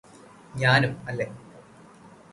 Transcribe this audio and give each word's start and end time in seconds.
ഞാനും 0.55 0.93
അല്ലേ 1.07 1.27